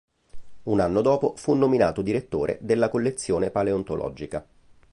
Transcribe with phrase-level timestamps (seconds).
[0.63, 4.43] Un anno dopo, fu nominato direttore della collezione paleontologica.